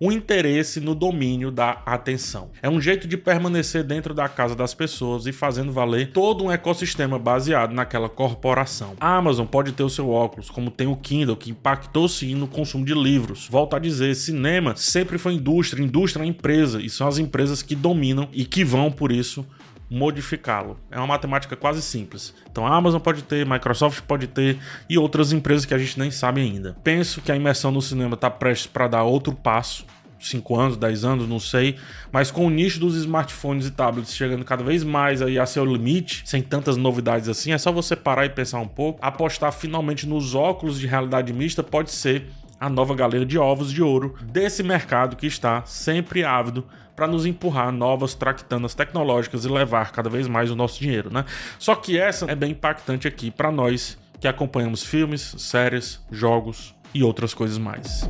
um 0.00 0.12
interesse 0.12 0.78
no 0.78 0.94
domínio 0.94 1.50
da 1.50 1.82
atenção. 1.86 2.50
É 2.62 2.68
um 2.68 2.80
jeito 2.80 3.08
de 3.08 3.16
permanecer 3.16 3.82
dentro 3.82 4.12
da 4.12 4.28
casa 4.28 4.54
das 4.54 4.74
pessoas 4.74 5.26
e 5.26 5.32
fazendo 5.32 5.72
valer 5.72 6.12
todo 6.12 6.44
um 6.44 6.52
ecossistema 6.52 7.18
baseado 7.18 7.72
naquela 7.72 8.08
corporação. 8.08 8.94
A 9.00 9.16
Amazon 9.16 9.46
pode 9.46 9.72
ter 9.72 9.82
o 9.82 9.88
seu 9.88 10.10
óculos, 10.10 10.50
como 10.50 10.70
tem 10.70 10.86
o 10.86 10.96
Kindle, 10.96 11.36
que 11.36 11.50
impactou 11.50 12.08
sim 12.08 12.34
no 12.34 12.46
consumo 12.46 12.84
de 12.84 12.92
livros. 12.92 13.48
Volto 13.50 13.74
a 13.74 13.78
dizer, 13.78 14.14
cinema 14.14 14.74
sempre 14.76 15.16
foi 15.16 15.34
indústria, 15.34 15.82
indústria 15.82 16.24
é 16.24 16.26
empresa, 16.26 16.80
e 16.80 16.90
são 16.90 17.08
as 17.08 17.18
empresas 17.18 17.62
que 17.62 17.74
dominam 17.74 18.28
e 18.32 18.44
que 18.44 18.64
vão, 18.64 18.90
por 18.92 19.10
isso, 19.10 19.46
modificá-lo. 19.90 20.78
É 20.90 20.98
uma 20.98 21.06
matemática 21.06 21.56
quase 21.56 21.82
simples. 21.82 22.34
Então 22.50 22.66
a 22.66 22.74
Amazon 22.74 23.00
pode 23.00 23.22
ter, 23.22 23.46
Microsoft 23.46 24.02
pode 24.02 24.26
ter 24.26 24.58
e 24.88 24.98
outras 24.98 25.32
empresas 25.32 25.64
que 25.64 25.74
a 25.74 25.78
gente 25.78 25.98
nem 25.98 26.10
sabe 26.10 26.40
ainda. 26.40 26.76
Penso 26.82 27.20
que 27.20 27.30
a 27.30 27.36
imersão 27.36 27.70
no 27.70 27.80
cinema 27.80 28.14
está 28.14 28.30
prestes 28.30 28.66
para 28.66 28.88
dar 28.88 29.02
outro 29.04 29.32
passo. 29.32 29.84
5 30.18 30.58
anos, 30.58 30.76
10 30.78 31.04
anos, 31.04 31.28
não 31.28 31.38
sei, 31.38 31.76
mas 32.10 32.30
com 32.30 32.46
o 32.46 32.50
nicho 32.50 32.80
dos 32.80 32.96
smartphones 32.96 33.66
e 33.66 33.70
tablets 33.70 34.14
chegando 34.14 34.44
cada 34.44 34.64
vez 34.64 34.82
mais 34.82 35.20
aí 35.20 35.38
a 35.38 35.44
seu 35.44 35.64
limite, 35.64 36.22
sem 36.24 36.42
tantas 36.42 36.76
novidades 36.76 37.28
assim, 37.28 37.52
é 37.52 37.58
só 37.58 37.70
você 37.70 37.94
parar 37.94 38.24
e 38.24 38.30
pensar 38.30 38.58
um 38.58 38.66
pouco. 38.66 38.98
Apostar 39.02 39.52
finalmente 39.52 40.06
nos 40.06 40.34
óculos 40.34 40.80
de 40.80 40.86
realidade 40.86 41.32
mista 41.34 41.62
pode 41.62 41.90
ser 41.90 42.28
a 42.60 42.68
nova 42.68 42.94
galera 42.94 43.24
de 43.24 43.38
ovos 43.38 43.72
de 43.72 43.82
ouro 43.82 44.14
desse 44.22 44.62
mercado 44.62 45.16
que 45.16 45.26
está 45.26 45.64
sempre 45.64 46.24
ávido 46.24 46.66
para 46.94 47.06
nos 47.06 47.26
empurrar 47.26 47.70
novas 47.70 48.14
tractanas 48.14 48.74
tecnológicas 48.74 49.44
e 49.44 49.48
levar 49.48 49.92
cada 49.92 50.08
vez 50.08 50.26
mais 50.26 50.50
o 50.50 50.56
nosso 50.56 50.80
dinheiro, 50.80 51.12
né? 51.12 51.24
Só 51.58 51.74
que 51.74 51.98
essa 51.98 52.24
é 52.30 52.34
bem 52.34 52.52
impactante 52.52 53.06
aqui 53.06 53.30
para 53.30 53.52
nós 53.52 53.98
que 54.18 54.26
acompanhamos 54.26 54.82
filmes, 54.82 55.34
séries, 55.38 56.00
jogos 56.10 56.74
e 56.94 57.02
outras 57.02 57.34
coisas 57.34 57.58
mais. 57.58 58.08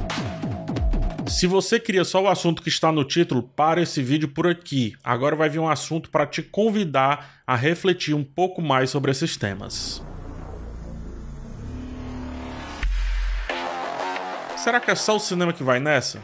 Se 1.27 1.49
você 1.49 1.81
queria 1.81 2.05
só 2.05 2.23
o 2.23 2.29
assunto 2.29 2.63
que 2.63 2.69
está 2.69 2.93
no 2.93 3.03
título, 3.03 3.43
para 3.43 3.83
esse 3.83 4.01
vídeo 4.01 4.29
por 4.29 4.47
aqui. 4.47 4.95
Agora 5.03 5.35
vai 5.35 5.49
vir 5.49 5.59
um 5.59 5.69
assunto 5.69 6.09
para 6.09 6.25
te 6.25 6.41
convidar 6.41 7.43
a 7.45 7.57
refletir 7.57 8.15
um 8.15 8.23
pouco 8.23 8.63
mais 8.63 8.91
sobre 8.91 9.11
esses 9.11 9.37
temas. 9.37 10.05
Será 14.67 14.81
que 14.81 14.91
é 14.91 14.97
só 14.97 15.15
o 15.15 15.21
cinema 15.21 15.53
que 15.53 15.63
vai 15.63 15.79
nessa? 15.79 16.19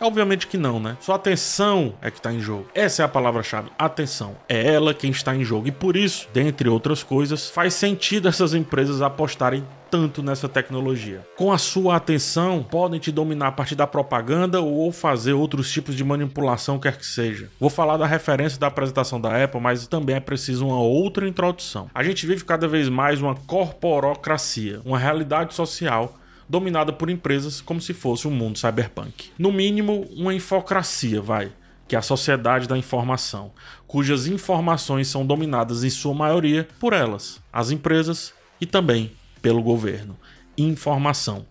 Obviamente 0.00 0.48
que 0.48 0.58
não, 0.58 0.80
né? 0.80 0.96
Sua 1.00 1.14
atenção 1.14 1.94
é 2.02 2.10
que 2.10 2.18
está 2.18 2.32
em 2.32 2.40
jogo. 2.40 2.66
Essa 2.74 3.02
é 3.02 3.04
a 3.04 3.08
palavra-chave, 3.08 3.70
atenção. 3.78 4.34
É 4.48 4.74
ela 4.74 4.92
quem 4.92 5.12
está 5.12 5.36
em 5.36 5.44
jogo. 5.44 5.68
E 5.68 5.70
por 5.70 5.96
isso, 5.96 6.28
dentre 6.34 6.68
outras 6.68 7.04
coisas, 7.04 7.48
faz 7.48 7.74
sentido 7.74 8.26
essas 8.26 8.54
empresas 8.54 9.00
apostarem 9.02 9.64
tanto 9.88 10.20
nessa 10.20 10.48
tecnologia. 10.48 11.24
Com 11.36 11.52
a 11.52 11.58
sua 11.58 11.94
atenção, 11.94 12.60
podem 12.60 12.98
te 12.98 13.12
dominar 13.12 13.46
a 13.46 13.52
partir 13.52 13.76
da 13.76 13.86
propaganda 13.86 14.60
ou 14.60 14.90
fazer 14.90 15.34
outros 15.34 15.70
tipos 15.70 15.94
de 15.94 16.02
manipulação, 16.02 16.80
quer 16.80 16.96
que 16.96 17.06
seja. 17.06 17.48
Vou 17.60 17.70
falar 17.70 17.96
da 17.98 18.04
referência 18.04 18.58
da 18.58 18.66
apresentação 18.66 19.20
da 19.20 19.44
Apple, 19.44 19.60
mas 19.60 19.86
também 19.86 20.16
é 20.16 20.20
preciso 20.20 20.66
uma 20.66 20.80
outra 20.80 21.28
introdução. 21.28 21.88
A 21.94 22.02
gente 22.02 22.26
vive 22.26 22.44
cada 22.44 22.66
vez 22.66 22.88
mais 22.88 23.22
uma 23.22 23.36
corporocracia, 23.36 24.80
uma 24.84 24.98
realidade 24.98 25.54
social 25.54 26.18
dominada 26.48 26.92
por 26.92 27.10
empresas 27.10 27.60
como 27.60 27.80
se 27.80 27.92
fosse 27.92 28.28
um 28.28 28.30
mundo 28.30 28.58
cyberpunk. 28.58 29.30
No 29.38 29.52
mínimo, 29.52 30.06
uma 30.14 30.34
infocracia, 30.34 31.20
vai, 31.20 31.52
que 31.88 31.94
é 31.94 31.98
a 31.98 32.02
sociedade 32.02 32.68
da 32.68 32.76
informação, 32.76 33.52
cujas 33.86 34.26
informações 34.26 35.08
são 35.08 35.26
dominadas 35.26 35.84
em 35.84 35.90
sua 35.90 36.14
maioria 36.14 36.68
por 36.78 36.92
elas, 36.92 37.40
as 37.52 37.70
empresas 37.70 38.32
e 38.60 38.66
também 38.66 39.12
pelo 39.40 39.62
governo. 39.62 40.16
Informação. 40.56 41.46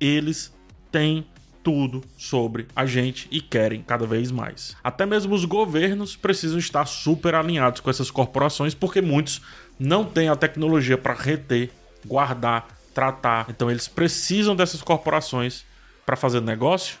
Eles 0.00 0.54
têm 0.90 1.26
tudo 1.62 2.04
sobre 2.16 2.68
a 2.76 2.86
gente 2.86 3.26
e 3.30 3.40
querem 3.40 3.82
cada 3.82 4.06
vez 4.06 4.30
mais. 4.30 4.76
Até 4.84 5.04
mesmo 5.04 5.34
os 5.34 5.44
governos 5.44 6.14
precisam 6.14 6.58
estar 6.58 6.86
super 6.86 7.34
alinhados 7.34 7.80
com 7.80 7.90
essas 7.90 8.10
corporações 8.10 8.72
porque 8.72 9.00
muitos 9.00 9.42
não 9.78 10.04
têm 10.04 10.28
a 10.28 10.36
tecnologia 10.36 10.96
para 10.96 11.12
reter, 11.12 11.70
guardar 12.06 12.68
tratar. 12.96 13.44
Então 13.50 13.70
eles 13.70 13.86
precisam 13.86 14.56
dessas 14.56 14.80
corporações 14.80 15.66
para 16.06 16.16
fazer 16.16 16.40
negócio 16.40 16.96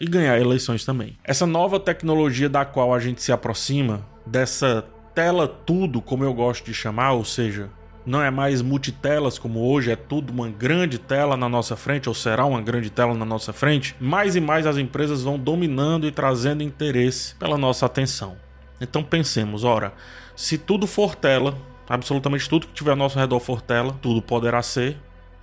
e 0.00 0.06
ganhar 0.06 0.40
eleições 0.40 0.86
também. 0.86 1.18
Essa 1.22 1.46
nova 1.46 1.78
tecnologia 1.78 2.48
da 2.48 2.64
qual 2.64 2.94
a 2.94 2.98
gente 2.98 3.22
se 3.22 3.30
aproxima, 3.30 4.06
dessa 4.24 4.82
tela 5.14 5.46
tudo, 5.46 6.00
como 6.00 6.24
eu 6.24 6.32
gosto 6.32 6.64
de 6.64 6.72
chamar, 6.72 7.12
ou 7.12 7.26
seja, 7.26 7.68
não 8.06 8.22
é 8.22 8.30
mais 8.30 8.62
multitelas 8.62 9.38
como 9.38 9.70
hoje, 9.70 9.90
é 9.90 9.96
tudo 9.96 10.32
uma 10.32 10.48
grande 10.48 10.98
tela 10.98 11.36
na 11.36 11.48
nossa 11.48 11.76
frente, 11.76 12.08
ou 12.08 12.14
será 12.14 12.46
uma 12.46 12.62
grande 12.62 12.88
tela 12.88 13.12
na 13.12 13.26
nossa 13.26 13.52
frente, 13.52 13.94
mais 14.00 14.34
e 14.34 14.40
mais 14.40 14.66
as 14.66 14.78
empresas 14.78 15.22
vão 15.22 15.38
dominando 15.38 16.06
e 16.06 16.10
trazendo 16.10 16.62
interesse 16.62 17.34
pela 17.34 17.58
nossa 17.58 17.84
atenção. 17.84 18.36
Então 18.80 19.04
pensemos, 19.04 19.62
ora, 19.62 19.92
se 20.34 20.56
tudo 20.56 20.86
for 20.86 21.14
tela, 21.14 21.54
absolutamente 21.86 22.48
tudo 22.48 22.66
que 22.66 22.72
tiver 22.72 22.92
ao 22.92 22.96
nosso 22.96 23.18
redor 23.18 23.40
for 23.40 23.60
tela, 23.60 23.94
tudo 24.00 24.22
poderá 24.22 24.62
ser 24.62 24.96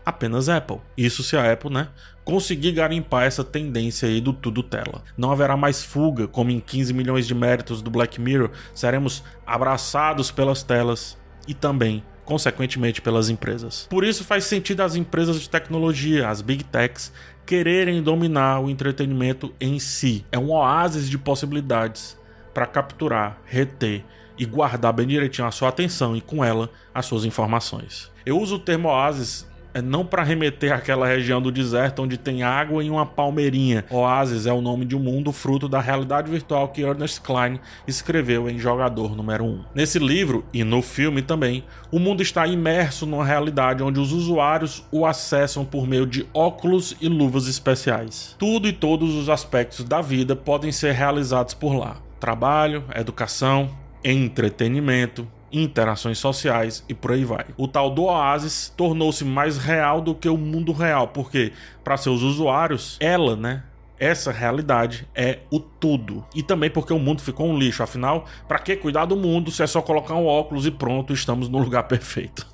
apenas 0.05 0.49
Apple. 0.49 0.77
Isso 0.97 1.23
se 1.23 1.37
a 1.37 1.51
Apple, 1.51 1.71
né, 1.71 1.89
conseguir 2.23 2.71
garimpar 2.71 3.23
essa 3.23 3.43
tendência 3.43 4.07
aí 4.07 4.21
do 4.21 4.33
tudo 4.33 4.63
tela. 4.63 5.03
Não 5.17 5.31
haverá 5.31 5.57
mais 5.57 5.83
fuga, 5.83 6.27
como 6.27 6.51
em 6.51 6.59
15 6.59 6.93
milhões 6.93 7.27
de 7.27 7.35
méritos 7.35 7.81
do 7.81 7.89
Black 7.89 8.19
Mirror, 8.19 8.51
seremos 8.73 9.23
abraçados 9.45 10.31
pelas 10.31 10.63
telas 10.63 11.17
e 11.47 11.53
também 11.53 12.03
consequentemente 12.23 13.01
pelas 13.01 13.29
empresas. 13.29 13.87
Por 13.89 14.05
isso 14.05 14.23
faz 14.23 14.45
sentido 14.45 14.81
as 14.81 14.95
empresas 14.95 15.41
de 15.41 15.49
tecnologia, 15.49 16.29
as 16.29 16.41
big 16.41 16.63
techs, 16.63 17.11
quererem 17.45 18.01
dominar 18.01 18.61
o 18.61 18.69
entretenimento 18.69 19.53
em 19.59 19.79
si. 19.79 20.25
É 20.31 20.39
um 20.39 20.51
oásis 20.51 21.09
de 21.09 21.17
possibilidades 21.17 22.17
para 22.53 22.65
capturar, 22.65 23.41
reter 23.45 24.05
e 24.37 24.45
guardar 24.45 24.93
bem 24.93 25.07
direitinho 25.07 25.47
a 25.47 25.51
sua 25.51 25.69
atenção 25.69 26.15
e 26.15 26.21
com 26.21 26.43
ela 26.43 26.69
as 26.93 27.05
suas 27.05 27.25
informações. 27.25 28.09
Eu 28.25 28.39
uso 28.39 28.55
o 28.55 28.59
termo 28.59 28.87
oásis 28.87 29.45
é 29.73 29.81
não 29.81 30.05
para 30.05 30.23
remeter 30.23 30.73
àquela 30.73 31.07
região 31.07 31.41
do 31.41 31.51
deserto 31.51 32.01
onde 32.01 32.17
tem 32.17 32.43
água 32.43 32.83
e 32.83 32.89
uma 32.89 33.05
palmeirinha. 33.05 33.85
Oasis 33.89 34.45
é 34.45 34.53
o 34.53 34.61
nome 34.61 34.85
de 34.85 34.95
um 34.95 34.99
mundo 34.99 35.31
fruto 35.31 35.67
da 35.67 35.79
realidade 35.79 36.29
virtual 36.29 36.69
que 36.69 36.81
Ernest 36.81 37.21
Klein 37.21 37.59
escreveu 37.87 38.49
em 38.49 38.57
Jogador 38.57 39.15
Número 39.15 39.43
1. 39.43 39.63
Nesse 39.75 39.99
livro 39.99 40.45
e 40.53 40.63
no 40.63 40.81
filme 40.81 41.21
também, 41.21 41.63
o 41.91 41.99
mundo 41.99 42.21
está 42.21 42.45
imerso 42.47 43.05
numa 43.05 43.25
realidade 43.25 43.83
onde 43.83 43.99
os 43.99 44.11
usuários 44.11 44.85
o 44.91 45.05
acessam 45.05 45.65
por 45.65 45.87
meio 45.87 46.05
de 46.05 46.25
óculos 46.33 46.95
e 47.01 47.07
luvas 47.07 47.47
especiais. 47.47 48.35
Tudo 48.37 48.67
e 48.67 48.73
todos 48.73 49.15
os 49.15 49.29
aspectos 49.29 49.85
da 49.85 50.01
vida 50.01 50.35
podem 50.35 50.71
ser 50.71 50.93
realizados 50.93 51.53
por 51.53 51.73
lá: 51.73 51.97
trabalho, 52.19 52.83
educação, 52.95 53.69
entretenimento, 54.03 55.27
interações 55.51 56.17
sociais 56.17 56.83
e 56.87 56.93
por 56.93 57.11
aí 57.11 57.25
vai. 57.25 57.45
O 57.57 57.67
tal 57.67 57.89
do 57.89 58.03
Oasis 58.03 58.73
tornou-se 58.75 59.23
mais 59.25 59.57
real 59.57 60.01
do 60.01 60.15
que 60.15 60.29
o 60.29 60.37
mundo 60.37 60.71
real, 60.71 61.07
porque 61.09 61.53
para 61.83 61.97
seus 61.97 62.21
usuários, 62.21 62.97
ela, 62.99 63.35
né, 63.35 63.63
essa 64.01 64.31
realidade 64.31 65.07
é 65.13 65.41
o 65.51 65.59
tudo. 65.59 66.25
E 66.33 66.41
também 66.41 66.71
porque 66.71 66.91
o 66.91 66.97
mundo 66.97 67.21
ficou 67.21 67.47
um 67.47 67.55
lixo. 67.55 67.83
Afinal, 67.83 68.25
para 68.47 68.57
que 68.57 68.75
cuidar 68.75 69.05
do 69.05 69.15
mundo 69.15 69.51
se 69.51 69.61
é 69.61 69.67
só 69.67 69.79
colocar 69.79 70.15
um 70.15 70.25
óculos 70.25 70.65
e 70.65 70.71
pronto, 70.71 71.13
estamos 71.13 71.47
no 71.47 71.59
lugar 71.59 71.83
perfeito? 71.87 72.47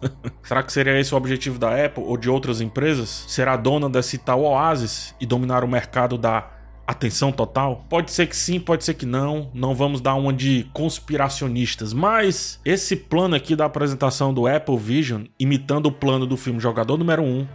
Será 0.44 0.62
que 0.62 0.74
seria 0.74 1.00
esse 1.00 1.14
o 1.14 1.18
objetivo 1.18 1.58
da 1.58 1.86
Apple 1.86 2.04
ou 2.04 2.18
de 2.18 2.30
outras 2.30 2.60
empresas? 2.60 3.24
Será 3.30 3.56
dona 3.56 3.90
desse 3.90 4.18
tal 4.18 4.42
oásis 4.42 5.16
e 5.22 5.26
dominar 5.26 5.64
o 5.64 5.68
mercado 5.70 6.18
da 6.18 6.57
atenção 6.88 7.32
total? 7.32 7.86
Pode 7.90 8.12
ser 8.12 8.28
que 8.28 8.36
sim, 8.36 8.60
pode 8.60 8.86
ser 8.86 8.94
que 8.94 9.06
não. 9.06 9.52
Não 9.54 9.76
vamos 9.76 10.00
dar 10.00 10.16
uma 10.16 10.32
de 10.32 10.66
conspiracionistas, 10.74 11.94
mas 11.94 12.60
esse 12.64 12.96
plano 12.96 13.36
aqui 13.36 13.56
da 13.56 13.66
apresentação 13.66 14.34
do 14.34 14.48
Apple 14.48 14.78
Vision, 14.78 15.26
imitando 15.38 15.88
o 15.88 15.92
plano 15.92 16.26
do 16.26 16.38
filme 16.38 16.60
Jogador 16.60 16.98
Número 16.98 17.22
1, 17.22 17.48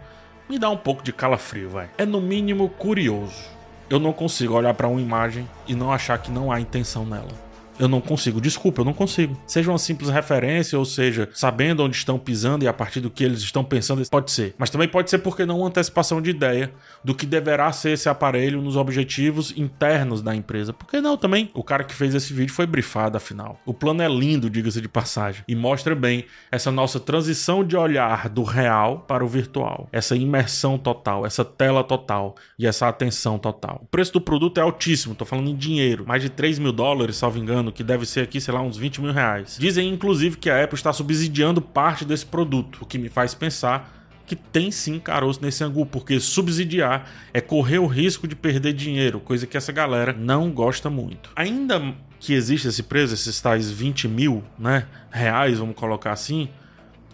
me 0.49 0.59
dá 0.59 0.69
um 0.69 0.77
pouco 0.77 1.03
de 1.03 1.11
calafrio, 1.11 1.69
vai. 1.69 1.89
É 1.97 2.05
no 2.05 2.21
mínimo 2.21 2.69
curioso. 2.69 3.51
Eu 3.89 3.99
não 3.99 4.13
consigo 4.13 4.53
olhar 4.53 4.73
para 4.73 4.87
uma 4.87 5.01
imagem 5.01 5.49
e 5.67 5.75
não 5.75 5.91
achar 5.91 6.17
que 6.17 6.31
não 6.31 6.51
há 6.51 6.59
intenção 6.59 7.05
nela. 7.05 7.42
Eu 7.79 7.87
não 7.87 7.99
consigo, 7.99 8.39
desculpa, 8.39 8.81
eu 8.81 8.85
não 8.85 8.93
consigo. 8.93 9.37
Seja 9.47 9.71
uma 9.71 9.77
simples 9.77 10.09
referência, 10.09 10.77
ou 10.77 10.85
seja, 10.85 11.29
sabendo 11.33 11.83
onde 11.83 11.95
estão 11.95 12.19
pisando 12.19 12.63
e 12.63 12.67
a 12.67 12.73
partir 12.73 12.99
do 12.99 13.09
que 13.09 13.23
eles 13.23 13.39
estão 13.39 13.63
pensando, 13.63 14.07
pode 14.09 14.31
ser. 14.31 14.53
Mas 14.57 14.69
também 14.69 14.87
pode 14.87 15.09
ser 15.09 15.19
porque 15.19 15.45
não 15.45 15.59
uma 15.59 15.67
antecipação 15.67 16.21
de 16.21 16.29
ideia 16.29 16.71
do 17.03 17.15
que 17.15 17.25
deverá 17.25 17.71
ser 17.71 17.91
esse 17.91 18.07
aparelho 18.07 18.61
nos 18.61 18.75
objetivos 18.75 19.53
internos 19.57 20.21
da 20.21 20.35
empresa. 20.35 20.71
Porque 20.71 21.01
não 21.01 21.17
também? 21.17 21.49
O 21.53 21.63
cara 21.63 21.83
que 21.83 21.95
fez 21.95 22.13
esse 22.13 22.33
vídeo 22.33 22.53
foi 22.53 22.65
brifado, 22.65 23.17
afinal. 23.17 23.59
O 23.65 23.73
plano 23.73 24.01
é 24.01 24.07
lindo, 24.07 24.49
diga-se 24.49 24.81
de 24.81 24.87
passagem, 24.87 25.43
e 25.47 25.55
mostra 25.55 25.95
bem 25.95 26.25
essa 26.51 26.71
nossa 26.71 26.99
transição 26.99 27.63
de 27.63 27.75
olhar 27.75 28.29
do 28.29 28.43
real 28.43 28.99
para 29.07 29.25
o 29.25 29.27
virtual, 29.27 29.87
essa 29.91 30.15
imersão 30.15 30.77
total, 30.77 31.25
essa 31.25 31.43
tela 31.43 31.83
total 31.83 32.35
e 32.57 32.67
essa 32.67 32.87
atenção 32.87 33.39
total. 33.39 33.81
O 33.83 33.87
preço 33.87 34.13
do 34.13 34.21
produto 34.21 34.59
é 34.59 34.61
altíssimo, 34.61 35.15
tô 35.15 35.25
falando 35.25 35.49
em 35.49 35.55
dinheiro, 35.55 36.05
mais 36.07 36.21
de 36.21 36.29
3 36.29 36.59
mil 36.59 36.71
dólares, 36.71 37.17
salvo 37.17 37.39
engano 37.39 37.62
que 37.71 37.83
deve 37.83 38.05
ser 38.05 38.21
aqui, 38.21 38.41
sei 38.41 38.53
lá, 38.53 38.61
uns 38.61 38.77
20 38.77 39.01
mil 39.01 39.11
reais. 39.11 39.57
Dizem, 39.59 39.89
inclusive, 39.89 40.37
que 40.37 40.49
a 40.49 40.63
Apple 40.63 40.75
está 40.75 40.91
subsidiando 40.91 41.61
parte 41.61 42.05
desse 42.05 42.25
produto, 42.25 42.79
o 42.81 42.85
que 42.85 42.97
me 42.97 43.09
faz 43.09 43.33
pensar 43.33 44.01
que 44.25 44.35
tem 44.35 44.71
sim 44.71 44.99
caroço 44.99 45.41
nesse 45.41 45.63
angu, 45.63 45.85
porque 45.85 46.19
subsidiar 46.19 47.09
é 47.33 47.41
correr 47.41 47.79
o 47.79 47.85
risco 47.85 48.27
de 48.27 48.35
perder 48.35 48.73
dinheiro, 48.73 49.19
coisa 49.19 49.45
que 49.45 49.57
essa 49.57 49.71
galera 49.71 50.13
não 50.13 50.49
gosta 50.49 50.89
muito. 50.89 51.29
Ainda 51.35 51.93
que 52.19 52.33
existe 52.33 52.67
esse 52.67 52.83
preço, 52.83 53.13
esses 53.13 53.39
tais 53.41 53.69
20 53.69 54.07
mil 54.07 54.43
né, 54.57 54.87
reais, 55.11 55.59
vamos 55.59 55.75
colocar 55.75 56.11
assim, 56.11 56.49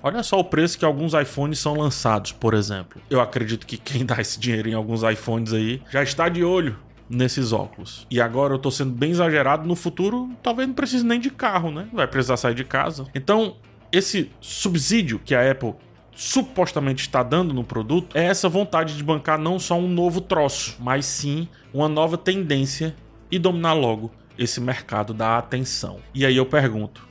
Olha 0.02 0.24
só 0.24 0.40
o 0.40 0.46
preço 0.46 0.80
que 0.80 0.86
alguns 0.86 1.14
iPhones 1.14 1.60
são 1.60 1.76
lançados, 1.76 2.32
por 2.32 2.54
exemplo. 2.54 3.02
Eu 3.10 3.20
acredito 3.20 3.68
que 3.68 3.78
quem 3.78 4.06
dá 4.06 4.22
esse 4.22 4.40
dinheiro 4.40 4.70
em 4.70 4.74
alguns 4.74 5.04
iPhones 5.04 5.52
aí 5.52 5.82
já 5.92 6.02
está 6.02 6.30
de 6.30 6.42
olho 6.42 6.78
nesses 7.10 7.52
óculos. 7.52 8.06
E 8.10 8.22
agora 8.22 8.54
eu 8.54 8.60
tô 8.60 8.70
sendo 8.70 8.92
bem 8.92 9.12
exagerado, 9.12 9.68
no 9.68 9.76
futuro 9.76 10.30
talvez 10.44 10.68
não 10.68 10.76
precise 10.76 11.06
nem 11.06 11.20
de 11.20 11.30
carro, 11.30 11.72
né? 11.72 11.88
Vai 11.92 12.08
precisar 12.08 12.38
sair 12.38 12.56
de 12.56 12.64
casa. 12.64 13.08
Então, 13.16 13.58
esse 13.92 14.32
subsídio 14.40 15.20
que 15.20 15.34
a 15.34 15.52
Apple 15.52 15.74
supostamente 16.14 17.02
está 17.02 17.24
dando 17.24 17.54
no 17.54 17.64
produto 17.64 18.18
é 18.18 18.26
essa 18.26 18.50
vontade 18.50 18.96
de 18.96 19.04
bancar 19.04 19.40
não 19.40 19.58
só 19.58 19.78
um 19.78 19.88
novo 19.88 20.22
troço, 20.22 20.76
mas 20.80 21.06
sim 21.06 21.48
uma 21.74 21.88
nova 21.88 22.18
tendência 22.18 22.96
e 23.32 23.40
dominar 23.40 23.74
logo 23.74 24.12
esse 24.38 24.60
mercado 24.60 25.14
da 25.14 25.38
atenção. 25.38 26.00
E 26.14 26.26
aí 26.26 26.36
eu 26.36 26.46
pergunto: 26.46 27.08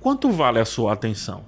quanto 0.00 0.30
vale 0.30 0.58
a 0.58 0.64
sua 0.64 0.92
atenção? 0.92 1.44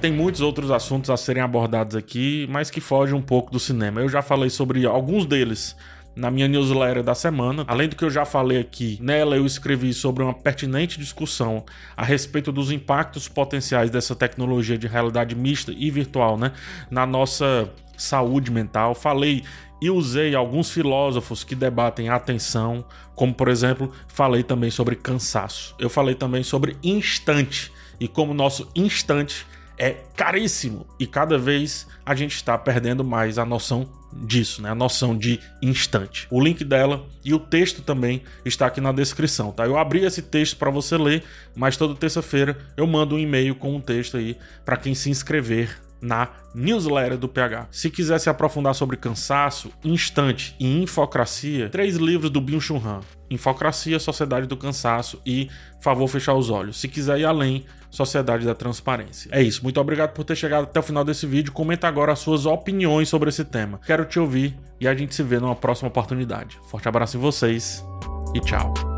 Tem 0.00 0.12
muitos 0.12 0.40
outros 0.40 0.70
assuntos 0.70 1.10
a 1.10 1.16
serem 1.16 1.42
abordados 1.42 1.96
aqui, 1.96 2.46
mas 2.50 2.70
que 2.70 2.80
fogem 2.80 3.14
um 3.14 3.22
pouco 3.22 3.50
do 3.50 3.58
cinema. 3.58 4.00
Eu 4.00 4.08
já 4.08 4.22
falei 4.22 4.50
sobre 4.50 4.86
alguns 4.86 5.24
deles 5.24 5.76
na 6.14 6.30
minha 6.30 6.48
newsletter 6.48 7.02
da 7.02 7.14
semana. 7.14 7.64
Além 7.66 7.88
do 7.88 7.96
que 7.96 8.04
eu 8.04 8.10
já 8.10 8.24
falei 8.24 8.58
aqui, 8.58 8.98
nela 9.00 9.36
eu 9.36 9.44
escrevi 9.44 9.92
sobre 9.92 10.22
uma 10.22 10.34
pertinente 10.34 10.98
discussão 10.98 11.64
a 11.96 12.04
respeito 12.04 12.50
dos 12.52 12.70
impactos 12.70 13.28
potenciais 13.28 13.90
dessa 13.90 14.14
tecnologia 14.14 14.78
de 14.78 14.86
realidade 14.86 15.34
mista 15.34 15.72
e 15.76 15.90
virtual, 15.90 16.38
né, 16.38 16.52
na 16.90 17.06
nossa 17.06 17.70
saúde 17.96 18.50
mental. 18.50 18.94
Falei 18.94 19.44
e 19.80 19.90
usei 19.90 20.34
alguns 20.34 20.70
filósofos 20.70 21.44
que 21.44 21.54
debatem 21.54 22.08
a 22.08 22.14
atenção, 22.14 22.84
como 23.14 23.34
por 23.34 23.48
exemplo, 23.48 23.92
falei 24.08 24.42
também 24.42 24.70
sobre 24.70 24.96
cansaço. 24.96 25.74
Eu 25.78 25.90
falei 25.90 26.14
também 26.14 26.42
sobre 26.42 26.76
instante 26.82 27.70
e 28.00 28.08
como 28.08 28.32
nosso 28.32 28.70
instante 28.74 29.46
é 29.78 29.96
caríssimo 30.16 30.86
e 30.98 31.06
cada 31.06 31.38
vez 31.38 31.86
a 32.04 32.14
gente 32.14 32.34
está 32.34 32.56
perdendo 32.56 33.04
mais 33.04 33.38
a 33.38 33.44
noção 33.44 33.88
disso, 34.12 34.62
né? 34.62 34.70
A 34.70 34.74
noção 34.74 35.16
de 35.16 35.40
instante. 35.60 36.26
O 36.30 36.40
link 36.42 36.64
dela 36.64 37.04
e 37.24 37.34
o 37.34 37.38
texto 37.38 37.82
também 37.82 38.22
está 38.44 38.66
aqui 38.66 38.80
na 38.80 38.92
descrição, 38.92 39.52
tá? 39.52 39.66
Eu 39.66 39.76
abri 39.76 40.04
esse 40.04 40.22
texto 40.22 40.56
para 40.56 40.70
você 40.70 40.96
ler, 40.96 41.22
mas 41.54 41.76
toda 41.76 41.94
terça-feira 41.94 42.56
eu 42.76 42.86
mando 42.86 43.16
um 43.16 43.18
e-mail 43.18 43.54
com 43.54 43.74
um 43.74 43.80
texto 43.80 44.16
aí 44.16 44.36
para 44.64 44.76
quem 44.76 44.94
se 44.94 45.10
inscrever 45.10 45.82
na 46.00 46.28
newsletter 46.54 47.18
do 47.18 47.28
PH. 47.28 47.68
Se 47.70 47.90
quiser 47.90 48.18
se 48.18 48.28
aprofundar 48.30 48.74
sobre 48.74 48.96
cansaço, 48.96 49.72
instante 49.84 50.54
e 50.58 50.82
infocracia, 50.82 51.68
três 51.68 51.96
livros 51.96 52.30
do 52.30 52.40
Byung-Chul 52.40 52.82
Han. 52.84 53.00
Infocracia, 53.30 53.98
Sociedade 53.98 54.46
do 54.46 54.56
Cansaço 54.56 55.20
e 55.26 55.48
Favor 55.80 56.06
Fechar 56.06 56.34
os 56.34 56.48
Olhos. 56.48 56.78
Se 56.78 56.86
quiser 56.86 57.18
ir 57.18 57.24
além, 57.24 57.64
Sociedade 57.96 58.44
da 58.44 58.54
Transparência. 58.54 59.28
É 59.32 59.42
isso. 59.42 59.62
Muito 59.62 59.80
obrigado 59.80 60.12
por 60.12 60.24
ter 60.24 60.36
chegado 60.36 60.64
até 60.64 60.78
o 60.78 60.82
final 60.82 61.04
desse 61.04 61.26
vídeo. 61.26 61.52
Comenta 61.52 61.88
agora 61.88 62.12
as 62.12 62.18
suas 62.18 62.46
opiniões 62.46 63.08
sobre 63.08 63.28
esse 63.28 63.44
tema. 63.44 63.80
Quero 63.84 64.04
te 64.04 64.18
ouvir 64.18 64.56
e 64.80 64.86
a 64.86 64.94
gente 64.94 65.14
se 65.14 65.22
vê 65.22 65.38
numa 65.38 65.56
próxima 65.56 65.88
oportunidade. 65.88 66.58
Forte 66.68 66.88
abraço 66.88 67.16
em 67.16 67.20
vocês 67.20 67.84
e 68.34 68.40
tchau. 68.40 68.95